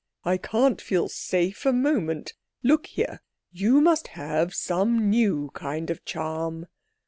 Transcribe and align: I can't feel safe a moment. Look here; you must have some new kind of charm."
I 0.25 0.37
can't 0.37 0.81
feel 0.81 1.09
safe 1.09 1.63
a 1.63 1.71
moment. 1.71 2.33
Look 2.63 2.87
here; 2.87 3.21
you 3.51 3.79
must 3.81 4.07
have 4.07 4.51
some 4.55 5.11
new 5.11 5.51
kind 5.53 5.91
of 5.91 6.03
charm." 6.05 6.65